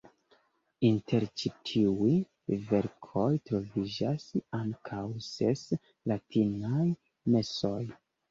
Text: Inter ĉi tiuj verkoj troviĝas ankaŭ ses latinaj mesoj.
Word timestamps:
Inter 0.87 1.25
ĉi 1.41 1.49
tiuj 1.71 2.13
verkoj 2.71 3.27
troviĝas 3.49 4.25
ankaŭ 4.61 5.03
ses 5.29 5.63
latinaj 6.13 6.89
mesoj. 7.37 7.83